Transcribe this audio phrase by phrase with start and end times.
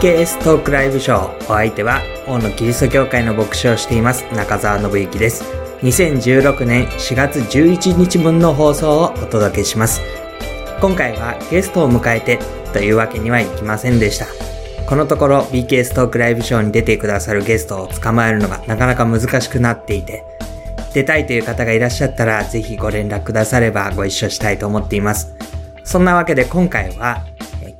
[0.00, 1.44] BKS トークライブショー。
[1.44, 5.44] お相手は、大野キリスト教会の牧師をしています、中澤信之です。
[5.82, 10.00] 2016年4月11日分の放送をお届けします。
[10.80, 12.38] 今回はゲストを迎えて
[12.72, 14.26] というわけにはいきませんでした。
[14.86, 20.24] このところ BKS トークライブショーに出てくださるゲストを捕まえるのがなかなか難しくなっていて、
[20.94, 25.34] 出たいという方がいらっしゃったらぜひご連絡くださればご一緒したいと思っています。
[25.84, 27.26] そんなわけで今回は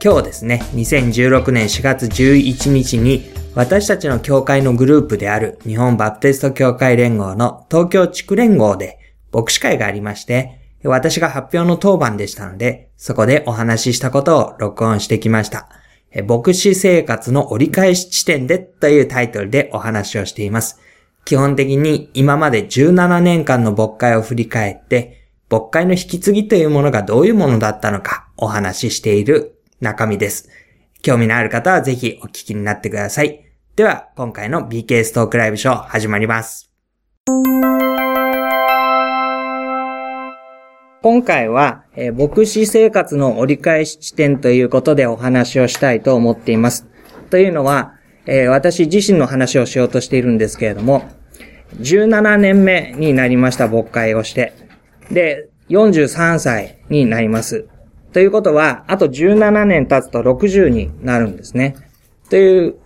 [0.05, 8.99] 今日ですね、2016年4月11日に私たちの教会のグループである日本バプテスト教会連合の東京地区連合で
[9.31, 15.69] 牧師会がありまして、私が発表の当番でしたので、そこでお話ししたことを録音してきました。
[16.27, 20.81] 牧師生活の折り返し地点でというタイトルでお話をしています。
[21.25, 29.52] 基本的に今まで17年間の牧会を振り返って、牧会の引き継ぎというものがどういうものだったのかお話ししている
[29.83, 30.49] 中身です。
[31.03, 33.45] 興味のある方はぜひお聞きになってください。
[33.75, 36.71] では、今回の BK ストークライブショー始まります。
[41.03, 46.87] 今回は、えー、牧師生活の折り返し地点ということでお話をしたいと思っています。
[47.31, 47.95] というのは、
[48.27, 51.11] えー、私自身の話をしようとしているんですけれども、
[51.81, 54.53] 17年目になりました牧会をして、
[55.11, 57.67] で、43歳になります。
[58.13, 61.77] ということは、あと17年経つと60になるんですね。
[62.29, 62.77] という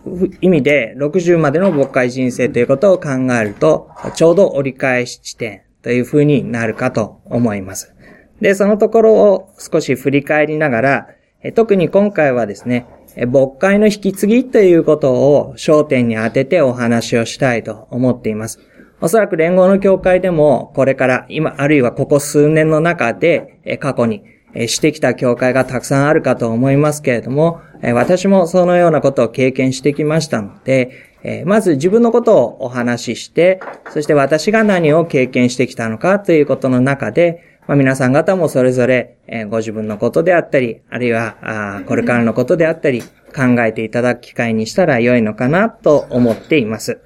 [0.40, 3.10] 意味で、60までの牧会人生ということを考
[3.40, 7.94] えると、ちょうど折り返し地点という風になるかと思います。
[8.40, 11.08] で、そのところを少し振り返りながら、
[11.54, 18.60] 特に今回はですね、牧会の引き継ぎということを焦点に当ててお話をしたいと思っています。
[19.00, 24.24] おそらく連合の教会でも、これから今、あるいはここ数年の中で、過去に
[24.66, 39.16] してきた教会がたくさんあるかと思いますけれども、私もそのようなことを経験してきましたので、まず自分のことをお話しして、そして私が何を経験してきたのかということの中で、まあ、皆さん方もそれぞれ、
[39.50, 43.02] ご自分のことであったり、あるいはこれからのことであったり、
[43.34, 47.00] 考えていただく機会にしたら良いのかなと思っています。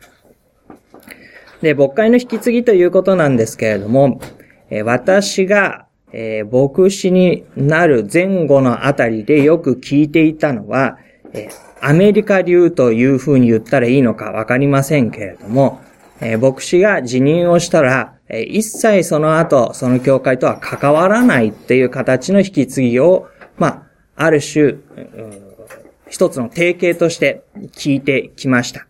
[1.62, 4.20] で、牧会の引き継ぎということなんですけれども、
[4.84, 10.98] 私がえー、牧師になる前後のあたりでよく聞いていたのは、
[11.32, 15.80] えー、アメリカ流というふうに言ったらいいのかわかりませんけれども、
[16.20, 23.82] えー、牧師が辞任をしたら、え一切その後、その教会とは関わらないっていう形の引き継ぎを、まあ、
[24.14, 24.76] ある種、
[26.08, 27.42] 一つの提携として
[27.72, 28.86] 聞いてきました。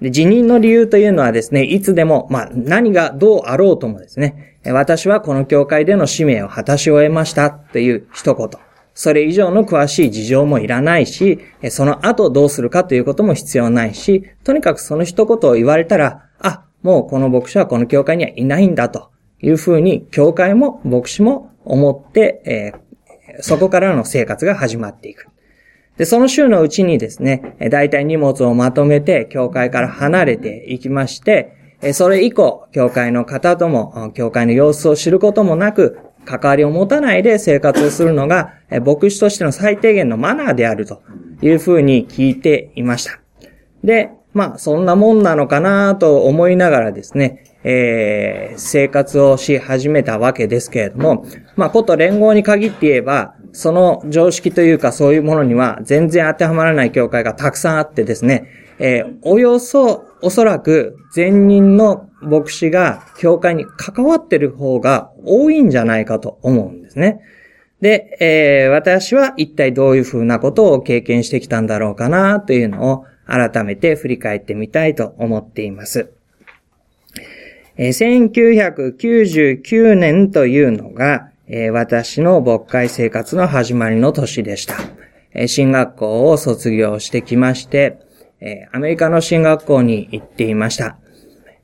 [0.00, 8.48] で辞任の理由というのはですね、いつでも、まあ、何がどうあろうともですね、私はこの教会での使命を果たし終えましたっていう一言。
[8.94, 11.38] それ以上の詳しい事情もいらないし、
[11.68, 19.10] その後どうするかということも必要ないし、とにかくその一言を言われたら、あ、もうこの牧師はこの教会にはいないんだと
[19.42, 25.26] いうふうに、教会も牧師も思って、えー、そこからの生活が始まっていく。
[25.98, 31.55] で、その週のうちにですね、大体荷物をまとめて、教会から離れていきまして、
[31.92, 38.54] それ以降、教会の方とも、教会の様子を知ることもなく、関わりを持たないで生活をするのが、
[38.84, 41.02] 牧師としての最低限のマナーであると
[41.40, 43.20] いうふうに聞いていました。
[43.84, 51.24] で、まあ、そんなもんなのかなと思いながらですね、えー、生活をし始めたわけですけれども、
[51.56, 58.46] まあ、こと連合に限って言えば、その常識というかそういうものには全然当てはまらない教会がたくさんあってですね、
[58.78, 67.20] えー、およそ、おそらく、前任の牧師が教会に関わってる方が多いんじゃないかと思うんですね。
[67.80, 76.10] で、えー、私は一体どういうふうなことを経験してきたんだろうかなというのを改めて振り返ってみたいと思っています。
[77.76, 84.76] えー、1999年というのが、えー、私の牧会生活の始まりの年でした。
[85.34, 88.05] えー、進学校を卒業してきまして、
[88.46, 90.96] えアメリカの進学校に行っていました。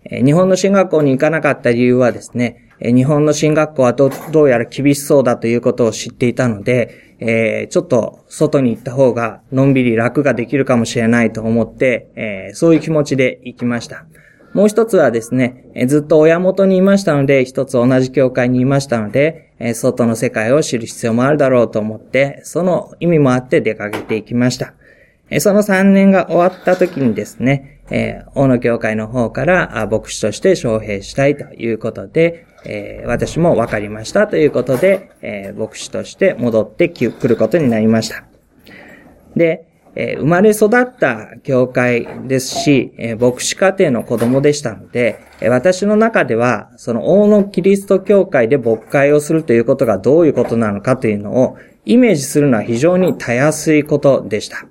[0.04, 4.10] え日本の進学校に行かなかった理由はですね、え日本の進学校はど
[4.42, 14.06] うやら厳しそうだということを知っていたので、えちょっと外に行った方がのんびり楽ができるかもしれないと思って、えそういう気持ちで行きました。
[14.52, 24.74] もう一つはですね、えずっと親元にいましたので、一つ同じ教会にいましたので、え外の世界を知る必要もあるだろうと思って、その意味もあって出かけていきました。
[25.40, 38.24] その3年が終わった時にですね、え大野教会の方から牧師として招聘したいということで、え私も分かりましたということで、え牧師として戻ってくることになりました。
[39.36, 54.66] で、えー、生まれ育った教会ですし、えー、牧師家庭の子供でしたので、えー、私の中では、その大野キリスト教会で牧会をするということがどういうことなのかというのをイメージするのは非常にたやすいことでした。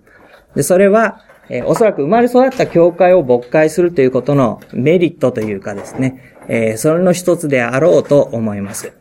[0.55, 8.93] で、それは、えおそらく生まれ育った教会を牧会するということのメリットというかですね、えそれの一つであろうと思います。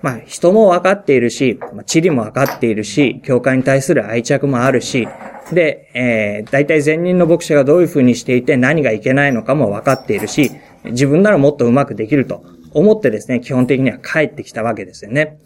[0.00, 5.08] まあ、人も分かっているし、地理も分かっているし、教会に対する愛着もあるし、
[5.52, 10.52] で、えー、大体前任の牧師がどういうふうにしていて何がいけないのかも分かっているし、
[10.84, 15.38] 自分ならもっとうまくできると思ってですね、基本的には帰ってきたわけですよね。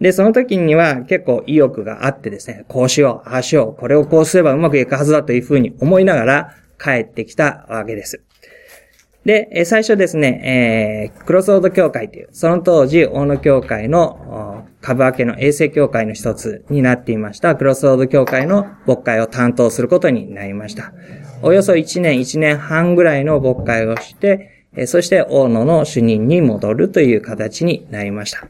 [0.00, 8.22] で、その時には結構意欲があってですね、こうしよう、ああしよう、これをこうすればうまくいくはずだというふうに思いながら帰ってきたわけです。
[9.24, 20.94] で、最初ですね、えー、クロスロード協会という、その当時、大野協会の株分けの衛生協会の一つになっていました、クロスロード協会の牧会を担当することになりました。
[21.42, 28.48] およそ1年、1年半ぐらいの牧会をして、そして大野の主任に戻るという形になりました。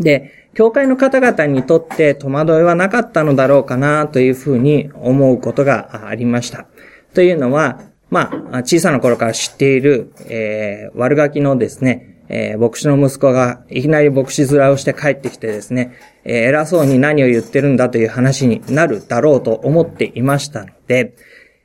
[0.00, 6.66] で、教会の方々にとって戸惑いはなかったのだろうかなというふうに思うことがありました。
[7.14, 7.80] というのは、
[8.10, 15.92] まあ、小さな頃から知っている、えー、悪ガキのですね、えー、牧師の息子がいきなり牧師面をして帰ってきてですね、
[16.24, 21.14] えー、偉そうに何を言ってるんだという話になるだろうと思っていましたので、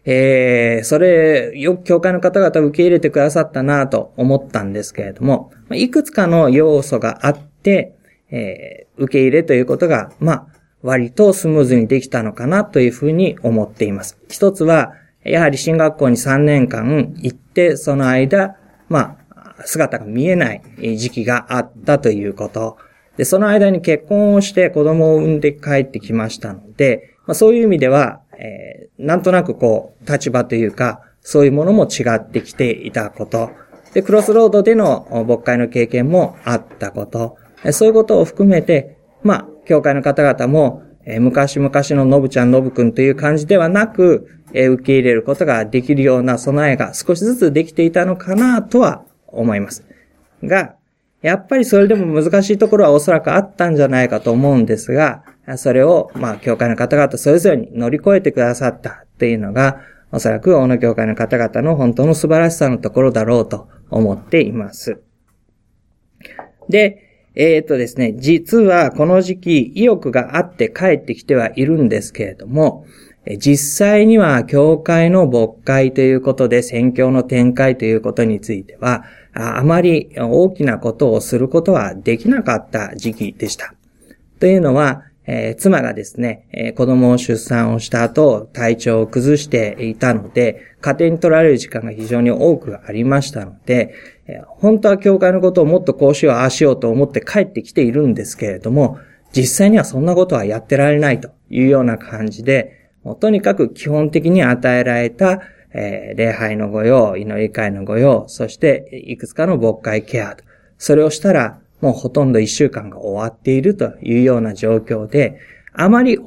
[0.06, 7.95] えー、それ、よく教会の方々受け入れてくださったなと思ったんですけれども、いくつかの要素があって、
[8.36, 10.48] えー、受け入れということが、まあ、
[10.84, 14.20] 割とスムーズにできたのかなというふうに思っています。
[14.30, 14.94] 一つは、
[15.24, 18.58] やはり進学校に3年間行って、その間、
[18.90, 20.62] まあ、姿が見えない
[20.98, 22.78] 時期があったということ。
[23.18, 33.50] で、その間に結婚をして子供を産んで帰ってきましたので、まあ、そういう意味では、えー、なんとなくこう、立場というか、そういうものも違ってきていたこと。
[33.94, 37.38] で、クロスロードでの牧会の経験もあったこと。
[37.72, 49.84] そういうことを含めて、まあ、教会の方々も、え、昔々ののぶちゃんのぶくんという感じではなく、え、受け入れることができるような備えが少しずつできていたのかなとは思います。
[50.44, 50.76] が、
[51.22, 55.24] やっぱりそれでも難しいところはおそらくあったんじゃないかと思うんですが、
[55.58, 65.02] それを、まあ、教会の方々それぞれに乗り越えてくださったっていうのが、おそらく大野教会の方々の本当の素晴らしさのところだろうと思っています。
[66.70, 67.05] で、
[67.36, 72.86] えっ、とですね、実はこの時期意欲があって帰ってきてはいるんですけれども、
[73.38, 79.04] 実際には教会の牧会ということで宣教の展開ということについては、
[79.34, 83.74] あまり大きなことをすることはできなかった時期でした。
[84.40, 93.94] というのは、えー、妻がですね、えー、子供を出産をした後、体調を崩していたので、家庭に取られる時間が非常に多くありましたので、
[94.48, 98.98] 本当は教会のことをもっとこうしよう、ああしようと思って帰ってきているんですけれども、
[99.36, 102.90] 実際にはそんなことはやってられないというような感じで、
[103.20, 105.42] とにかく基本的に与えられた、
[105.74, 110.44] え礼拝の御用、祈り会の御用、そしていくつかの牧会ケアと、
[110.78, 115.40] それをしたらもうほとんど一週間が終わっているというような状況で、
[115.74, 116.18] あまり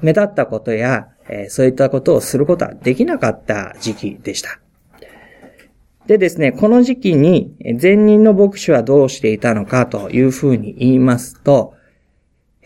[0.00, 4.63] 目立ったことや、え、そういったことをすることはできなかった時期でした。
[6.06, 11.74] でですね、この時期に前任の牧師はどうしていたのかというふうに言いますと、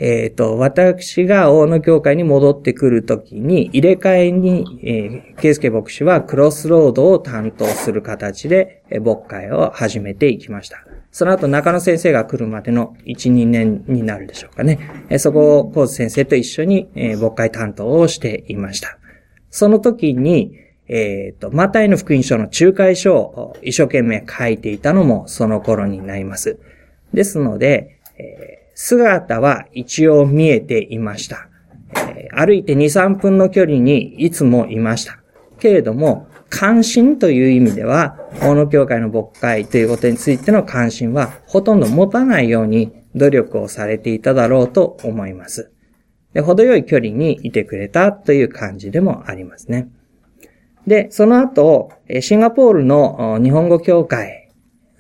[0.01, 10.85] えっ、ー、と、私が大野教会に戻ってくるときに、入れ替えに、えー、ケイスケ牧師はクロスロードを担当する形で、牧会を始めていきました。
[11.11, 14.79] その後中野先生が来るまでの1、2年になるでしょうかね。
[15.19, 16.89] そこをコーズ先生と一緒に、
[17.21, 18.99] 牧会担当をしていました。
[19.51, 20.53] その時に、
[20.89, 26.59] えっ、ー、と、マタイの福音書の仲介書を一生懸命書いていたのもその頃になります。
[27.13, 31.49] ですので、えー、姿は一応見えていました。
[31.95, 35.19] えー、歩いて2、3分の距離にいつもいました。
[35.59, 45.71] けれども、関心という意味では、大野教会の牧会ということについての関心はほとんど持たないように努力をされていただろうと思います。
[46.33, 49.89] で、程よい距離にいてくれたという感じでもありますね。
[50.89, 54.49] で、その後、シンガポールの日本語協会、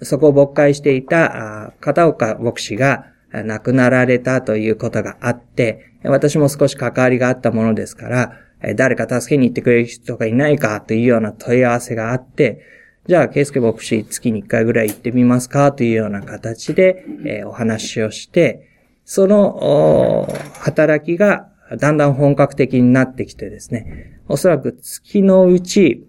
[0.03, 12.61] そこを牧会していた片岡牧師が亡くなられたということがあって、私も少し関わりがあったものですから、誰か助けに行ってくれる人がいないかというような問い合わせがあって、
[13.07, 18.69] じゃあ、ケイスケ牧師月に1回ぐらい行ってみますかというような形で、えお話をして、
[19.07, 20.29] その、
[20.61, 26.07] 働きがだんだん本格的になってきてですね、おそらく月のうち、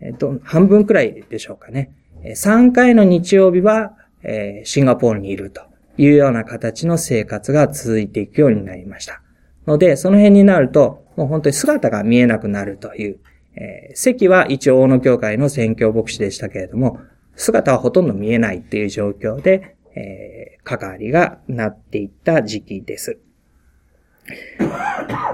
[0.00, 1.92] えっと、半分くらいでしょうかね。
[2.24, 5.62] 3回の日曜日は、えー、シンガポールにいると
[5.96, 9.22] いうような形の生活が続いていくようになりました。
[9.66, 13.18] ので、その辺になると、もう本当に姿が見えなくなるという、
[13.54, 17.00] えー、席は一応大野教会の宣教牧師でしたけれども、
[17.34, 23.18] 姿はほとんど見えないっていう状況で、えー、関わりがなっていった時期です。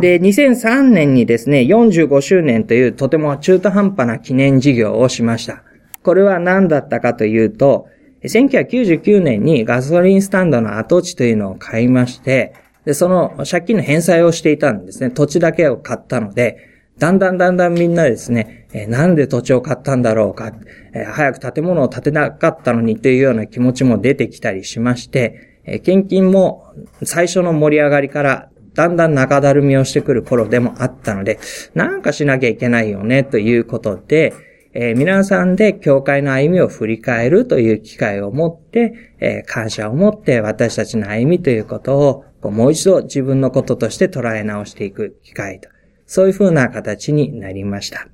[0.00, 5.62] で、2003年にですね、45周年というとても中途半端な記念事業をしました。
[6.02, 7.88] これは何だったかというと、
[8.24, 15.10] 1999年にガソリンスタンドの跡地というのを買いまして、で、その借金の返済をしていたんですね。
[15.10, 16.58] 土地だけを買ったので、
[16.98, 20.52] だんだんだんだんみんなですね、え、なんで土地を買ったんだろうか、
[20.94, 26.72] え、早く建物を建てなかったのにというような気持ちも出てきたりしまして、え、献金も
[27.02, 31.38] 最初の盛り上がりからだんだん中だるみをしてくる頃でもあったので、
[31.74, 34.34] なんかしなきゃいけないよねということで、
[34.76, 45.68] えー、皆さんで教会の歩みを振り返るという機会を持って、えー、感謝を持って私たちの歩みということをこうもう一度自分のこととして捉え直していく機会と。
[46.06, 48.08] そういうふうな形になりました。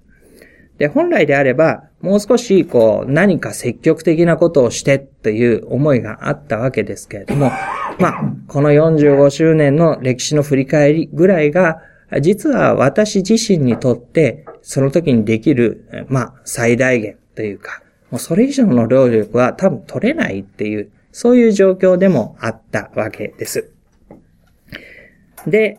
[0.80, 7.52] で、本来であれば、もう少し、こう、何か積極的なことをしてという思いがあったわけですけれども、
[7.98, 11.82] まあ、この45周年の歴史の振り返りぐらいが、
[12.22, 23.70] 実は私自身にとって、その時にできる、まあ、最大限というか、もうそれ以上の労力は多分取れないっていう、そういう状況でもあったわけです。
[25.46, 25.78] で、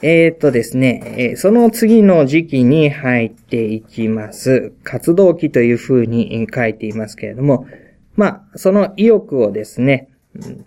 [0.00, 4.72] えー、っとですね、その次の時期に入っていきます。
[4.84, 7.66] 活動期というふうに書いていますけれども、
[8.14, 10.08] まあ、その意欲をですね、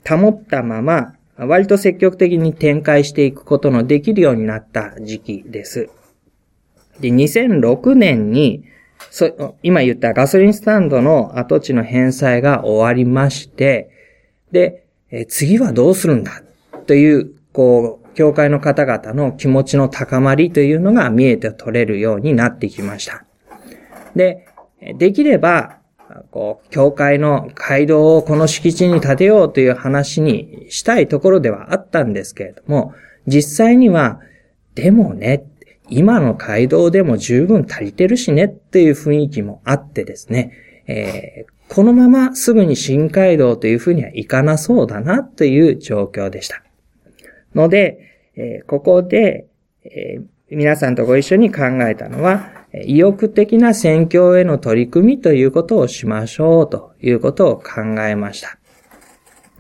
[0.07, 5.89] 保ったまま、割と積極的に展開していくことのできるようになった時期です。
[7.00, 8.65] で、2006年に、
[9.09, 13.89] そ、今言ったガソリンスタンドの跡地の返済が終わりまして、
[14.51, 16.43] で、え次はどうするんだ
[16.85, 23.25] という、こう、教会の方々の気持ちの高まりというのが見えて取れるようになってきました。
[24.15, 24.48] で、
[24.98, 25.77] できれば、
[26.32, 32.94] こう、教会の街道をこの敷地に建てようという話にしたいところではあったんですけれども、
[33.27, 34.20] 実際には、
[34.75, 35.46] でもね、
[35.89, 40.53] 今の街道でも十分足りてるしねっていう雰囲気もあってですね、
[40.88, 46.63] えー、このまますぐに新街道というふうにはいかなそうだなという状況でした。
[47.55, 48.00] ので、
[48.36, 49.48] えー、ここで、
[49.84, 52.50] えー、皆さんとご一緒に考えたのは、
[52.86, 58.58] 意欲的な宣教への取り組みということをしましょうということを考えました。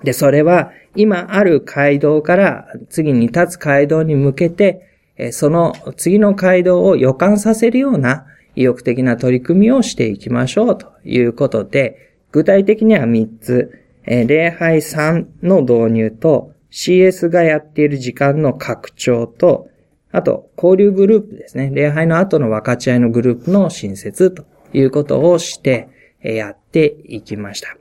[0.03, 4.87] で、それは今ある街道から次に立つ街道に向けて、
[5.31, 19.69] その次の街道を予感させるような意欲的な取り組みをしていきましょうということで、具体的には3つ、礼拝3の導入と CS がやっている時間の拡張と、
[20.11, 21.69] あと、交流グループですね。
[21.73, 25.89] 礼拝の後の分かち合いのグループの新設ということをして、
[26.21, 27.77] やっていきました。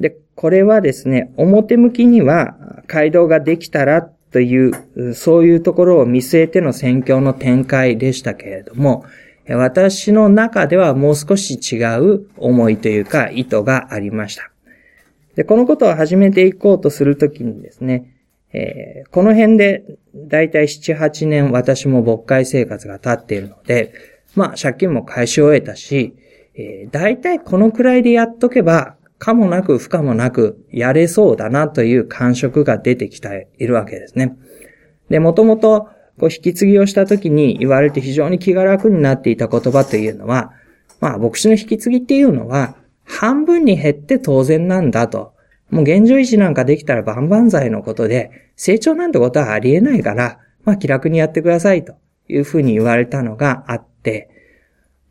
[0.00, 9.04] で、これはですね、表向きには街道ができたらという、そういうところを見据えての宣教の展開でしたけれども、
[9.48, 14.53] 私の中ではもう少し違う思いというか意図がありました。
[15.36, 18.14] で、このことを始めていこうとするときにですね、
[18.52, 23.92] えー、この辺で、だいたい7、8年私も牧会生活が経っているので、
[24.36, 26.14] まあ、借金も返し終えたし、
[26.54, 34.36] えー、だいたいこのくらいでやっとけば、かもなく不可もなくやれそうだなという感触が出てきているわけですね。
[35.08, 35.88] で、もともと、
[36.20, 40.52] こう、引き継ぎをした時に言われて非常に気が楽になっていた言葉というのは、
[41.00, 45.34] まあ、牧師の引き継ぎっていうのは、半分に減って当然なんだと。
[45.70, 51.94] もう現状維持なんかできたら万々歳のことで、成長なんてことはありえないから、まあ気楽にやってくださいと
[52.28, 54.30] いうふうに言われたのがあって、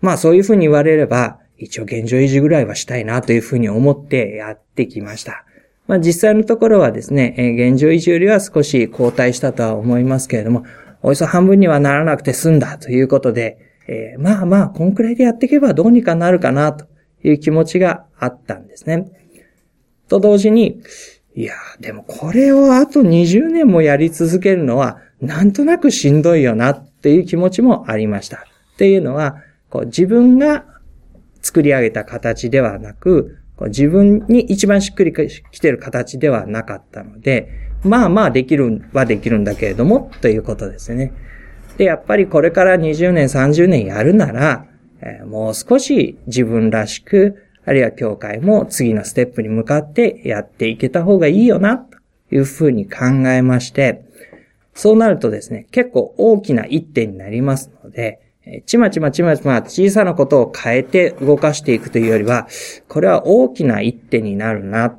[0.02, 5.46] まあそういうふうに言われれば、一応現状維持ぐらいはしたいなというふうに思ってやってきました。
[5.88, 10.64] まあ実際のところはですね、現状維持よりは少し後退したとは思いますけれども、
[11.02, 13.58] およそ半分にはならなくて済んだということで、
[13.88, 16.86] えー、まあまあ、こんくらいでやっていけばどうにかなるかなと
[17.24, 19.12] いう気持ちがあったんですね。
[20.08, 20.82] と同時に、
[21.36, 28.46] いや、でもこれをあと20年もやり続けるのは、なんとなくしんどいよなっていう気持ちもありました。
[28.74, 29.38] っていうのは、
[29.70, 30.66] こう自分が
[31.42, 37.50] 作り上げた形ではなく、こう自分に一番しっくりきてる形ではなかったので、
[37.84, 41.14] まあまあできるはできるんだけれども、ということですね。
[41.78, 44.68] で、やっぱりこれから20年、30年やるなら、
[45.06, 51.98] え、もう少し自分らしく、あるいは教会も次のステップに向かってやっていけた方がいいよな、と
[52.36, 54.04] いうふうに考えまして、
[54.74, 58.20] そうなるとですね、結構大きな一手になりますので、
[58.66, 62.48] ちまちまちまちま小さなことを変えて動かしていくというよりは、
[62.90, 64.98] これは大きな一手になるな。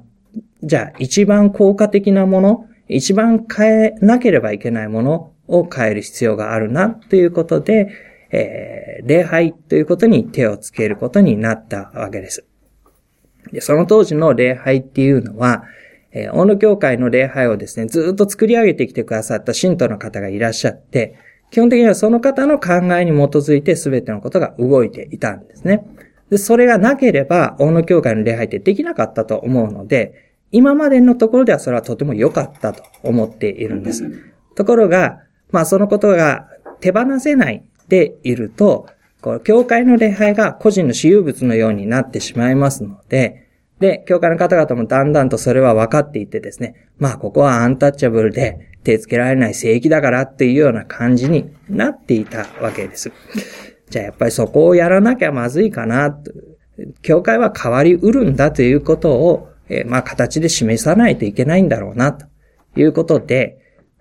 [0.62, 7.88] じゃあ、一番効果的なもの、一番変えなければいけないものを変える必要があるな、ということで、
[8.34, 12.44] えー、礼拝ということに手をつけることになったわけです。
[13.52, 15.64] でその当時の礼拝っていうのは、
[16.10, 21.16] えー、大野教会の礼拝をですね、ずっと作り上げてきてくださった信徒の方がいらっしゃって、
[21.50, 25.86] 基本的にはその方の考えに基づいて全てのことが動いていたんですね。
[26.30, 34.10] で、それがなければ、大野教会の礼拝ってできなかったと思うので、今までのところではそれはとても良かったと思っているんです。
[34.56, 36.48] ところが、まあそのことが
[36.80, 38.88] 手放せないでいると、
[39.20, 43.48] こう、教会の礼拝が個人の私有物のようになってしまいますので、
[43.80, 53.12] で、教会の方々もだんだんとそれは分かっていてですね、まあここはアンタッチャブルで手つけられない聖域だからっていうような感じになっていたわけです。
[53.90, 56.16] じゃあやっぱりそこをやらなきゃまずいかな、
[57.02, 62.26] 教会は変わりうるんだということを、えー、まあ形で示さないといけないんだろうな、と
[62.76, 63.58] いうことで、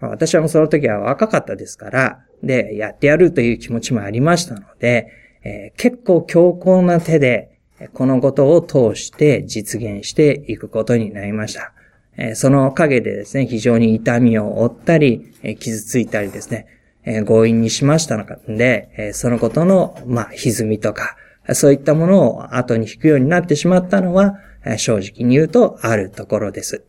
[0.10, 5.08] 私はもうその時は若かったですから、で、やってやるという気持ちもありましたので、
[5.44, 7.50] えー、結構強硬な手で、
[7.94, 11.74] このことを通して実現していくことになりました。
[12.18, 16.68] えその陰でですね、非常に痛みを負ったり、え傷ついたりですね、
[17.06, 21.16] え強引にしましたので、そのことの、まあ、歪みとか、
[21.54, 24.40] そういったものを後に引くようになってしまったのは、
[24.78, 26.84] 正直に言うとあるところです。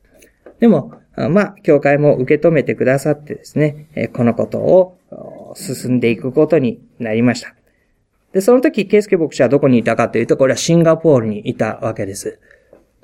[0.60, 7.54] でも、まあ、教会も受け止めてくださってですね、このことを進んでいくことになりました。
[8.32, 12.40] で、その時、ケイスケ牧師はどこにいたかというと、これはシンガポールにいたわけです。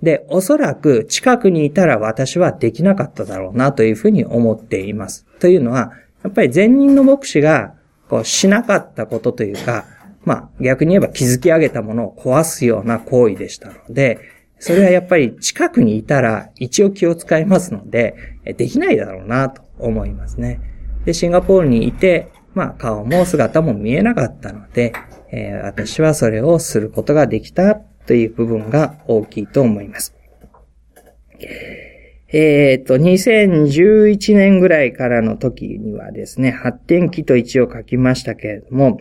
[0.03, 5.27] で、おそらく近くにいたら私はできなかっただろうなというふうに思っています。
[5.39, 5.93] というのは、
[6.25, 7.75] やっぱり前任の牧師が
[8.09, 9.85] こうしなかったことというか、
[10.25, 14.19] まあ逆に言えば築き上げたものを壊すような行為でしたので、
[14.61, 20.61] それはやっぱり近くにいたら一応気を使いますので、できないだろうなと思いますね。
[21.07, 24.93] で、シンガポールにいて、まあ顔も姿も見えなかったので、
[25.33, 30.15] えー、私はそれをすることができたという部分が大きいと思います。
[32.33, 39.01] えっ、と、2011年ぐらいからの時にはですね、発展期と一応書きましたけれども、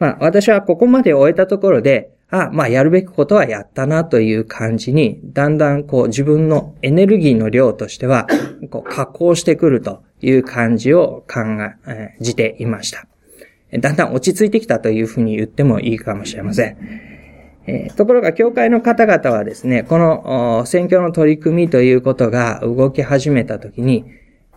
[0.00, 8.26] まあ私はここまで終えたところで、あ、まあやるべきことはやったなという感じに、だんだんこう自分のエネルギーの量としては、
[8.70, 11.40] こう加工してくるという感じを考
[11.86, 13.06] え、じていました。
[13.80, 16.76] だんだん落ち着いてきたというふうに言ってもいいかもしれません。
[17.66, 24.06] えー、ところが、教会の方々はですね、この選挙の取り組みということが動き始めたときに、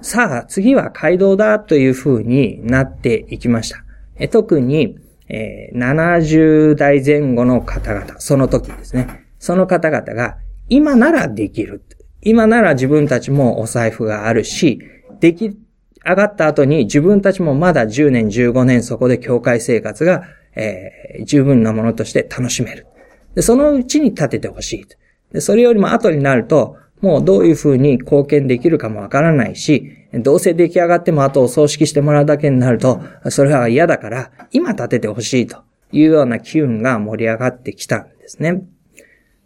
[0.02, 3.84] さあ、次は街道だというふうになっていきました。
[4.16, 4.98] え特に、
[5.34, 9.26] えー、70代前後の方々、その時ですね。
[9.40, 11.82] その方々が、今ならできる。
[12.22, 14.80] 今なら自分たちもお財布があるし、
[15.22, 15.58] でき
[16.06, 20.24] 上がった後に自分たちもまだ10年、15年そこで教会生活が、
[20.56, 22.88] えー、十分なものとして楽しめる。
[23.34, 24.86] で、そのうちに立ててほしい。
[25.32, 38.64] で、それよりも後になると、もうどういうふうに貢献できるかもわからないし、どうせ出来上がっても後を葬式してもらうだけになると、それは嫌だから、今立ててほしいというような機運が盛り上がってきたんですね。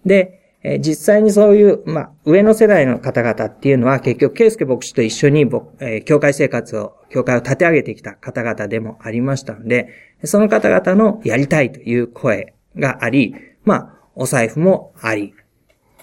[0.06, 0.41] で、
[0.80, 5.47] 実際にそういう、まあ、上の世代の方々っていうのは結局、ケイスケ牧師と一緒に、
[5.80, 9.89] え、教会生活を、教会を立て上げてきた方々でもありましたので、
[10.23, 15.36] その方々のやりたいという声があり、まあ、お財布もあり。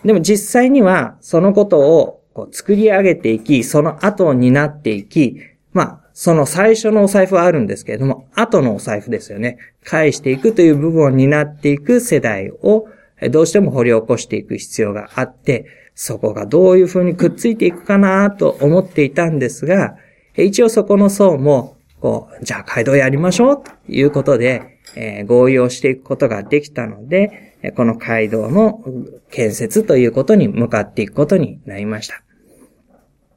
[0.05, 5.41] でも実際には、そのことをこう作り上げていき、その後になっていき、
[5.73, 9.59] まあ、その最初のお財布はあるんですけれども、後のお財布ですよね。
[9.85, 12.89] 返していくという部分を担っていく世代を、
[13.31, 19.97] どうしても掘り起こしていく必要があって、そこがどういうふうにくっついていくかなと思っていたんですが、
[20.37, 28.83] 一応そこの層も、こう、じゃあ街道やりましょうということで、えー、合意をしていくことができたので、この街道の
[29.31, 32.23] 建設ということに向かっていくことになりました。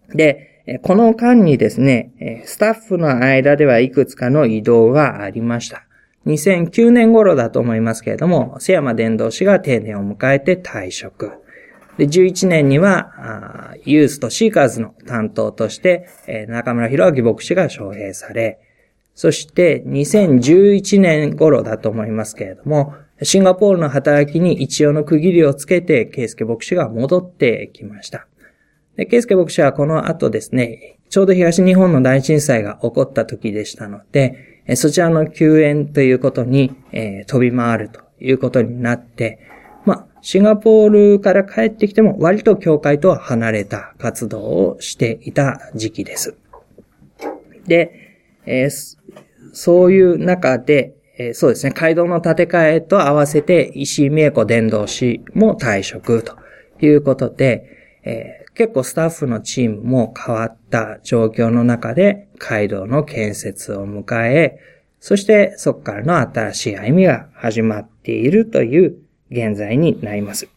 [0.09, 5.85] で、この間にですね、スタッフの間ではいくつかの移動がありました。
[6.25, 11.33] 2009年頃だと思いますけれども、瀬山伝道師が定年を迎えて退職。
[11.99, 16.07] で、11年には、ユースとシーカーズの担当として、
[16.49, 18.59] 中村博明牧師が招聘され、
[19.13, 28.28] そして2011年頃だと思いますけれども、シンガポールの働きに一応の区切りをつけて、ケイスケ牧師が戻ってきました。
[28.97, 39.39] で、ケイスケ牧師はこの後ですね、ちょうど東日本の大震災が起こった時でしたので、そちらの救援ということに、えー、飛び回るということになって、
[39.86, 46.36] まあ、シンガポールから帰ってきても割と教会とは離れた活動をしていた時期です。
[47.67, 48.95] で、えー、
[49.54, 56.38] そういう中で、えー、そうですね、街道の建て替えと合わせて石井美恵子伝道師も退職と
[56.82, 64.60] いうことで、えー、結構スタッフのチームも変わった状況の中で街道の建設を迎え、
[64.99, 68.97] そしてそこからの新しい歩みが始まっているという
[69.32, 70.49] 現在になります。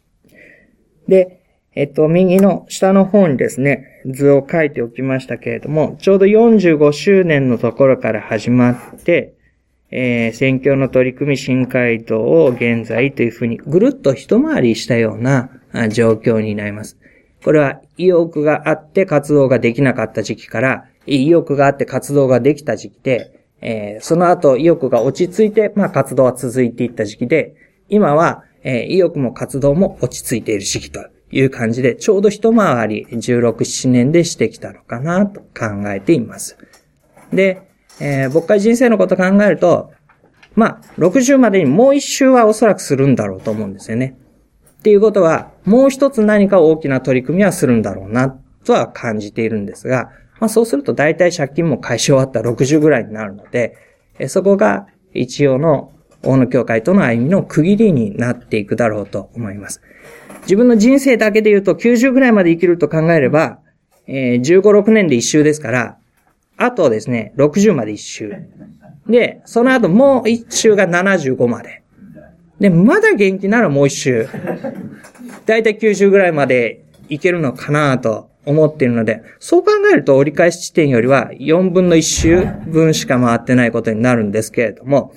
[1.07, 1.41] で、
[1.75, 9.38] えっと、右の下の方にですね、図を書いておきましたけれども、ちょうど45周年のところから始まって、
[9.91, 15.51] えー、選挙の取り組み新街道を現在というふうにぐるっと一回りしたような
[15.91, 16.99] 状況になります。
[17.45, 27.55] これは意欲があって活動ができなかった時期から、意欲があって活動ができた時期で、えー、その後意欲が落ち着いて、まあ活動は続いていった時期で、
[27.89, 36.59] 今は、えー、意欲も活動も落ち着いている時期という感じで、ちょうど一回り16、7年でしてきたのかなと考えています。
[37.33, 37.68] で、
[38.01, 39.93] えー、僕会人生のこと考えると、
[40.55, 44.17] まあ、60までにもう一周はおそらくするんだろうと思うんですよね。
[44.79, 53.77] っていうことは、もう一つ何か大きな取り組みはするんだろうな、とは感じているんですが、まあそうすると大体借金も返し終わった60ぐらいになるので、
[54.19, 59.81] えそこが一応の大野教会との歩みの区切りになっていくだろうと思います。
[60.43, 63.59] 自分の人生だけで言うと90ぐらいまで生きると考えれば、
[64.07, 65.98] えー、15、6年で一周ですから、
[66.59, 68.33] あとですね、60まで一周。
[69.07, 71.83] で、その後もう一周が75まで。
[72.61, 74.29] で、まだ元気ならもう一周。
[75.47, 85.13] だいたい90ぐらいまでいけるのかなと思っているので、そう考えると折り返し地点よりは4分の1周分しか回ってないことになるんですけれども、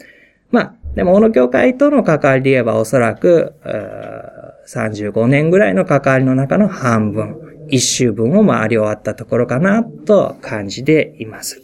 [0.51, 3.53] まあ、でも、この教会との関わりで言えばおそらく、
[4.67, 11.61] 35年ぐらいの関わりの中の半分、一周分を回り終わったところかなと感じています。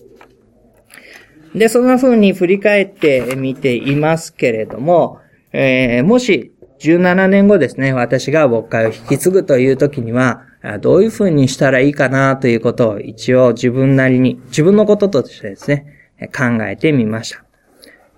[1.53, 5.19] で、そんな風に振り返ってみていますけれども、
[5.53, 10.43] えー、もし17年後ですね、私が牧会を引き継ぐという時には、
[10.81, 15.85] どういう風にしたらいいかなということを一応自分なりに、自分のこととしてですね、
[16.35, 17.43] 考えてみました。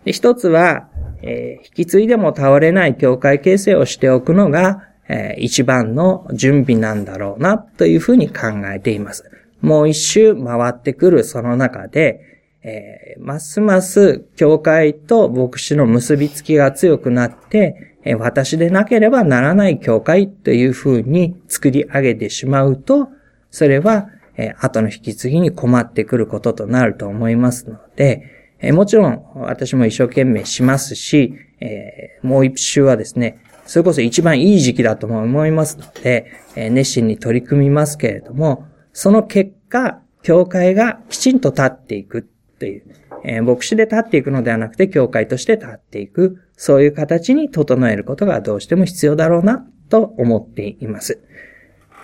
[0.05, 0.87] で一つは、
[1.21, 9.29] えー、引き継いでも倒れない教会形成をしておくのが、えー、一番の準備なんだろうなというふうに考えています。
[9.61, 12.21] もう一周回ってくるその中で、
[12.63, 23.09] えー、ますます教会と牧師の結びつきが強くなって、えー、私でなければならない教会というふうに作り上げてしまうと、
[23.49, 42.27] それは、えー、後の引き継ぎに困ってくることとなると思いますので、えー、もちろん私も一生懸命しますし、えー、もう一周はですね、それこそ一番いい時期だとも思いますので、え、熱心に取り組みますけれども、その結果、教会がきちんと立っていく
[42.57, 42.83] という、
[43.23, 51.19] え、牧師で立っていくのではなくて、教会として立っていく、そういう形に整えることがどうしても必要だろうな、と思っています。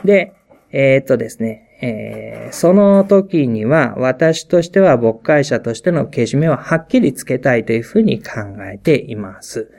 [0.03, 0.33] で、
[0.71, 9.71] えー、っとですね、えー、その時には私としては牧会者としてのけじめをはっきりつけたいというふうに考えています。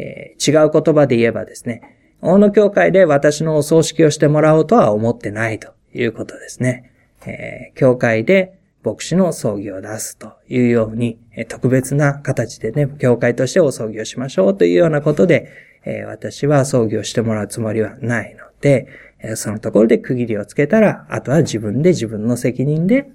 [0.00, 6.90] えー、違う言葉で言えばですね、大野教会で私のお葬式をしてもらおうとは思ってないということですね。
[7.26, 15.48] えー、教会で牧師の葬儀を出すというように、特別な形でね、教会としてお葬儀をしましょうというようなことで、
[15.84, 18.88] え私は葬儀をしてもらうつもりはないので、
[19.34, 23.10] そのところで区切りをつけたら、あとは自分で自分の責任で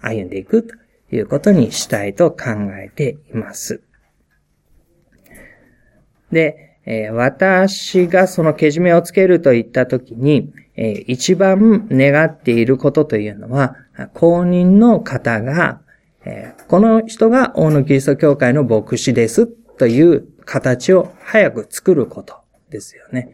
[0.00, 0.74] 歩んでいくと
[1.14, 3.82] いうことにしたいと考えています。
[6.32, 13.76] で、え私がそのけじめをつけるといったときに、え一番願っていることというのは、
[14.14, 15.80] 公認の方が、
[16.24, 22.36] えこの人が大野キリスト教会の牧師ですという形を早く作ること
[22.70, 23.30] ですよね。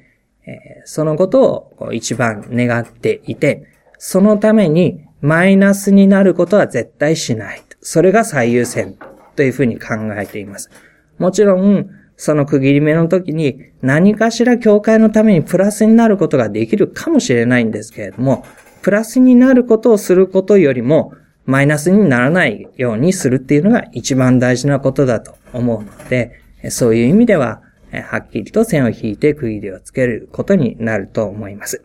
[0.47, 3.67] えそのことを一番願っていて、
[3.99, 7.63] そのためにマイナスになることは絶対しない。
[7.81, 8.97] それが最優先
[9.37, 10.71] というふうに考えています。
[11.19, 18.45] もちろん、その区切り目の時に何かしら教会のためにプラスになることができるかもしれないんですけれども、
[18.83, 21.15] プラスになることをすることよりも、
[21.47, 31.85] マイナスにならないようにするっていうのが一番大事なことだと思うので、そういう意味では、はっきりと線を引いて区切りをつけることになると思います。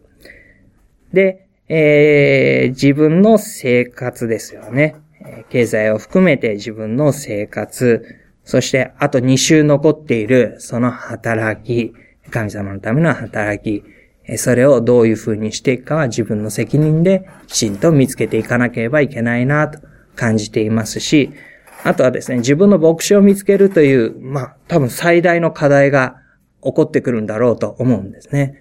[1.14, 4.96] で、えー、自分の生活ですよね。
[5.50, 8.04] 経済を含めて自分の生活、
[8.50, 11.94] そしてあと2週残っているその働き、
[12.32, 13.84] 神様のための働き、
[14.40, 19.80] それをどういう風にしていくかは自分の責任できちんと見つけていかなければいけないなと
[20.16, 21.30] 感じていますし、
[21.84, 26.16] あとはですね、自分の牧師を見つけるという、まあ、多分最大の課題が
[26.64, 28.56] 起こってくるんだろうと思うんですね。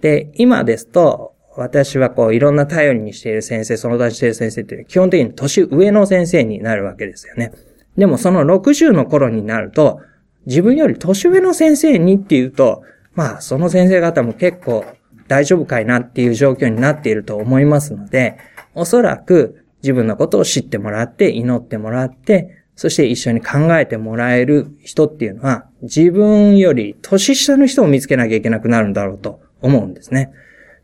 [0.00, 7.52] で、今ですと、私はこう、いろんな頼りにしている先生、その他している先生っていう基本的に年上の先生になるわけですよね。
[7.96, 10.00] でもその60の頃になると、
[10.46, 12.82] 自分より年上の先生にっていうと、
[13.14, 14.84] まあ、その先生方も結構
[15.28, 18.38] 大丈夫かいなっていう状況になっていると思いますので、
[18.74, 30.32] おそらく自分のことを知ってもらって、祈ってもらって、そして一緒に考えてもらえる人っていうのは、自分より年下の人を見つけなきゃいけなくなるんだろうと思うんですね。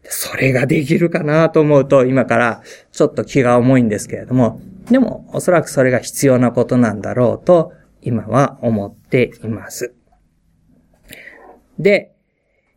[0.05, 4.61] それができるかなと思うと、今からちょっと気が重いんですけれども、
[4.91, 9.95] でもおそらくそれが必要なことなんだろうと、今は思っています。
[11.79, 12.13] で、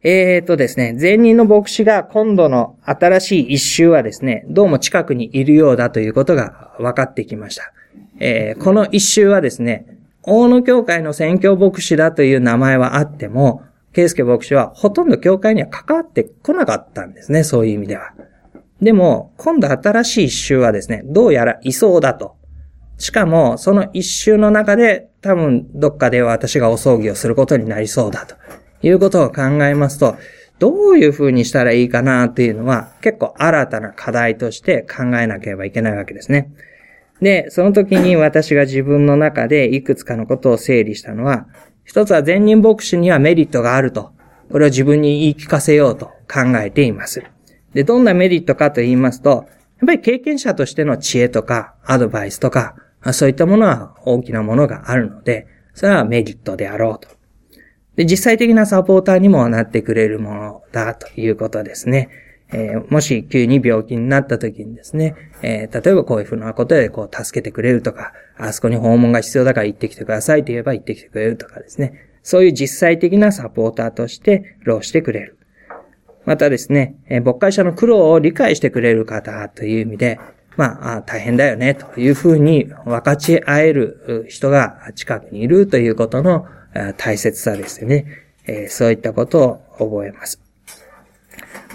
[0.06, 7.72] えーとですね、前任の牧師が今度の新しい一周はですね、どうも近くにいるようだということが分かってきました。
[8.20, 9.86] えー、この一周はですね、
[10.24, 18.14] 大野教会の宣教牧師だという名前はあっても、圭介牧師はほとんど教会には関わってこなかったんですね、そういう意味では。
[18.82, 22.36] でも、今度新しい一周はですね、どうやらいそうだと。
[22.98, 28.36] しかも、その一周の中で、多分、どっかで私がお葬儀をすることになりそうだと。
[28.84, 30.18] いうことを考えますと、
[30.60, 36.52] どういうふうにしたらいいかなっていうのは結構新たな課題として考えなければいけないわけですね。
[37.22, 41.48] で、その時に私が自分の中でいくつかのことを整理したのは、
[41.86, 44.12] 一つは前任牧師にはメリットがあると。
[44.52, 47.24] これを自分に言い聞かせようと考えています。
[47.74, 52.76] で、どんなメリットかと言いますと、やっぱり経験者としての知恵とかアドバイスとか、
[53.12, 57.10] そういったものは大きなものがあるので、それはメリットであろうと。
[57.96, 62.10] で、実際的なサポーターにもなってくれるものだということですね。
[62.52, 72.10] えー、もし急に病気になった時にですね、えー、例えばこういうふうなことでこう助けてくれるとか、あそこに訪問が必要だから行ってきてくださいと言えば行ってきてくれるとかですね。
[72.24, 75.38] そういう実際的なサポーターとして労してくれる。
[76.26, 80.20] またですね、え、牧会者の苦労を理解してくれる方という意味で、
[80.56, 86.46] まあ、大変だよね、というふうに分かち合える人が近くにいるということの
[86.98, 88.06] 大切さですよね。
[88.46, 90.42] えそういったことを覚えます。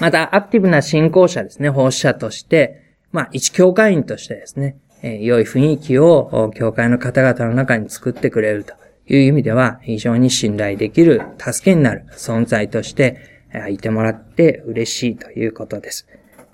[0.01, 8.75] また、アクティブな信仰者ですね、奉仕者として、まあ、一教会員としてですね、え良い雰囲気を教会の方々の中に作ってくれると
[9.07, 13.39] いう意味では、非常に信頼できる、助けになる存在として、
[13.71, 16.07] いてもらって嬉しいということです。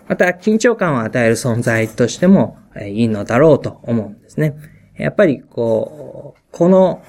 [0.07, 4.55] また、緊張感を与える存在としてもいいのだろうと思うんですね。
[4.97, 7.03] やっぱり、こう、この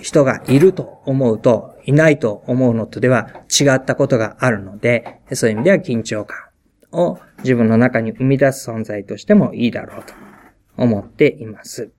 [0.00, 6.36] 人がいると思うと、いないと思うのとでは違ったことがあるので、そういう意味では緊張感
[6.92, 10.27] を自分の中に生み出す存在としてもいいだろうと
[10.78, 11.90] 思っています。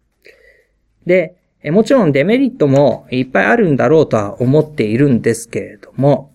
[1.06, 6.32] で、もちろんデメリットもいっぱいあるんだろうとは思っているんですけれども、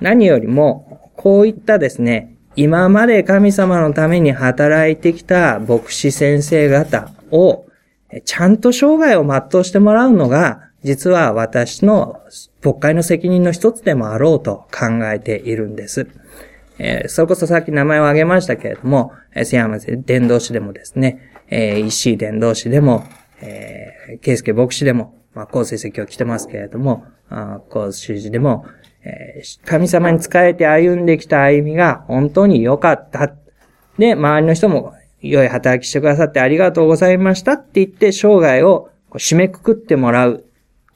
[0.00, 7.66] 何よりも、こういったですね、今まで神様のために働いてきた牧師先生方を、
[8.24, 12.20] ちゃんと生涯を全うしてもらうのが、実は私の
[12.62, 16.08] 国会の責任の一つでもあろうと考えているんです。
[16.78, 23.04] えー、それこそさっき名前を挙げましたけれども、瀬山伝道師でもですね、えー、石井伝道師でも、
[23.40, 27.04] えー、圭介牧師でも、まあ、高成績を来てますけれども、
[27.68, 28.64] 高修士でも、
[29.02, 33.32] えー、神様に仕えて歩んできた歩みが本当に良かった。
[33.98, 40.46] で、周りの人も良い働きしてくださってありがとうございましたって言って生涯を締めくくってもらう。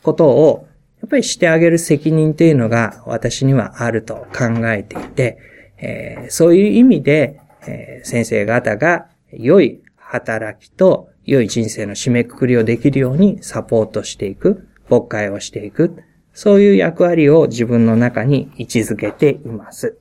[0.03, 0.67] ことを、
[1.01, 5.39] やっぱりしてあげる責任というのが私にはあると考えていて、
[5.79, 16.03] えー、そういう意味で、えー、先生方が良い働きと良い人生の締めくくりをできるようにサポートしていく、牧会をしていく、
[16.35, 19.97] そういう役割を自分の中に位置づけています。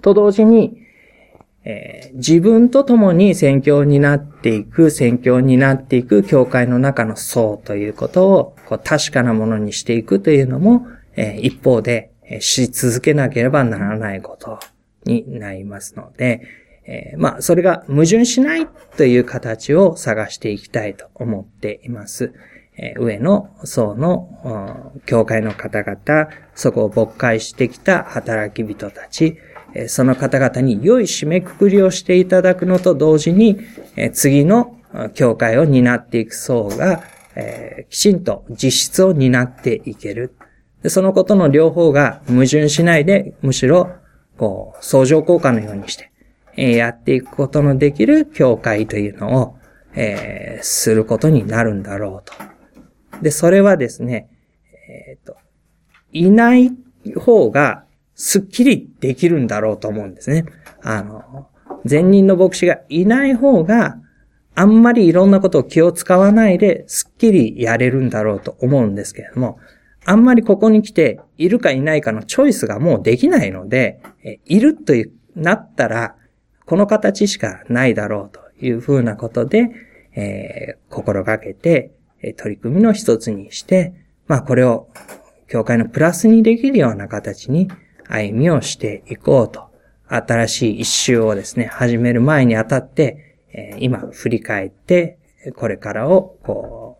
[0.00, 0.80] と同時に、
[1.64, 10.86] えー、自分と共に宣教になっていく、宣教になっていく教会の中の層ということをこう確かなものにしていくというのも、
[11.16, 14.60] えー、一方で、えし続けなければならないこと
[15.04, 16.42] になりますので、
[16.88, 22.32] えー、まあ、それが矛盾しないという形を探していきたいと思っています。
[22.78, 29.36] えー、上の層の、教会の方々、そこを勃開してきた働き人たち
[29.74, 33.58] え、その方々に良い締めくくりをしていただくのと同時に
[33.96, 34.78] え、次の
[35.12, 37.02] 教会を担っていく層が
[37.38, 40.34] え、きちんと実質を担っていける。
[40.82, 43.90] でそのことの両方が矛盾しないで、むしろ、
[44.36, 46.12] こう、相乗効果のようにして、
[46.58, 49.58] えやっていくことのできる教会というのを、
[49.94, 53.22] え、することになるんだろうと。
[53.22, 54.28] で、それはですね、
[54.88, 55.36] えっ、と、
[56.12, 56.72] いない
[57.16, 60.44] 方がすっきりできるんだろうと思うんですね。
[60.82, 61.48] あの、
[61.88, 63.98] 前任の牧師がいない方が、
[64.56, 69.60] あんまりいろんなことを気を使わないですっきりやれるんだろうと思うんですけれども、
[70.04, 74.00] あんまりここに来て、いるかいないかのチョイスがもうできないので、
[74.46, 74.94] いると
[75.36, 76.16] なったら、
[76.68, 79.70] この形しかないだろうというふうなことで、
[80.14, 81.92] えー、心がけて、
[82.36, 83.94] 取り組みの一つにして、
[84.26, 84.88] まあこれを
[85.48, 87.70] 教会のプラスにできるような形に
[88.06, 89.70] 歩みをしていこうと、
[90.08, 95.18] 新しい一周をですね、始める前にあたって、えー、今振り返って、
[95.56, 96.98] これからを、こ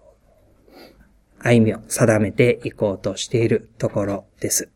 [1.42, 4.70] う、歩みを定めていこうとしているところです。